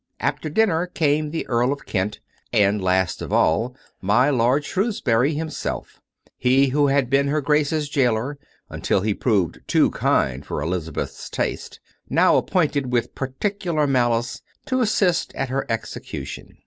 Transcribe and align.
After 0.19 0.49
dinner 0.49 0.87
came 0.87 1.29
the 1.29 1.45
Earl 1.45 1.71
of 1.71 1.85
Kent, 1.85 2.21
and, 2.51 2.83
last 2.83 3.21
of 3.21 3.31
all, 3.31 3.75
my 4.01 4.31
lord 4.31 4.65
Shrewsbury 4.65 5.35
himself— 5.35 6.01
he 6.39 6.69
who 6.69 6.87
had 6.87 7.07
been 7.07 7.27
her 7.27 7.39
Grace's 7.39 7.87
gaoler, 7.87 8.39
until 8.67 9.01
he 9.01 9.13
proved 9.13 9.61
too 9.67 9.91
kind 9.91 10.43
for 10.43 10.59
Elizabeth's 10.59 11.29
taste— 11.29 11.79
now 12.19 12.35
appointed, 12.35 12.91
with 12.91 13.13
peculiar 13.13 13.85
malice, 13.85 14.41
to 14.65 14.81
assist 14.81 15.35
at 15.35 15.49
her 15.49 15.67
execution. 15.69 16.57